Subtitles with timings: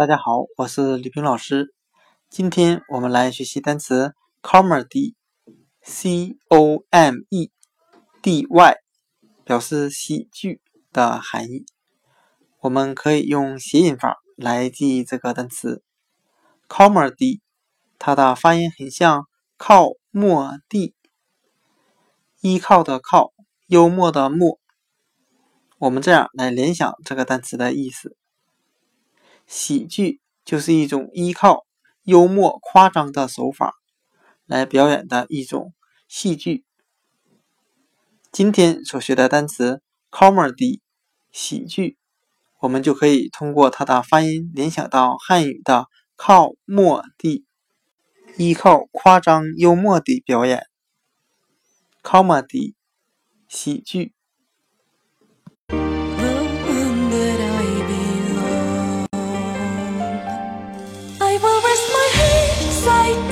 [0.00, 1.74] 大家好，我是李平老师。
[2.30, 7.50] 今天我们来学习单词 comedy，c o m e
[8.22, 8.76] d y，
[9.44, 11.66] 表示喜剧的含义。
[12.60, 15.82] 我们可以用谐音法来记忆这个单词
[16.66, 17.40] comedy，
[17.98, 19.26] 它的发音很像
[19.58, 20.94] 靠莫地，
[22.40, 23.34] 依靠的靠，
[23.66, 24.58] 幽默的默。
[25.76, 28.16] 我们这样来联想这个单词的意思。
[29.50, 31.66] 喜剧就是一种依靠
[32.04, 33.74] 幽默夸张的手法
[34.46, 35.74] 来表演的一种
[36.06, 36.64] 戏剧。
[38.30, 40.78] 今天所学的单词 comedy
[41.32, 41.98] 喜剧，
[42.60, 47.44] 我们就可以通过它的发音联想到汉语的靠默地，
[48.36, 50.64] 依靠夸张幽默的表演。
[52.04, 52.74] comedy
[53.48, 54.14] 喜剧。
[61.42, 63.29] will rest my head side